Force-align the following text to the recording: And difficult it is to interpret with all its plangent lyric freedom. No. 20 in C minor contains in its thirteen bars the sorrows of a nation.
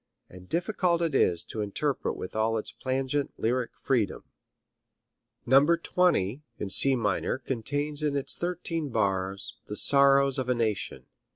And 0.31 0.49
difficult 0.49 1.03
it 1.03 1.13
is 1.13 1.43
to 1.43 1.61
interpret 1.61 2.17
with 2.17 2.35
all 2.35 2.57
its 2.57 2.71
plangent 2.71 3.33
lyric 3.37 3.69
freedom. 3.83 4.23
No. 5.45 5.63
20 5.75 6.41
in 6.57 6.69
C 6.69 6.95
minor 6.95 7.37
contains 7.37 8.01
in 8.01 8.15
its 8.15 8.33
thirteen 8.33 8.89
bars 8.89 9.57
the 9.67 9.75
sorrows 9.75 10.39
of 10.39 10.49
a 10.49 10.55
nation. 10.55 11.05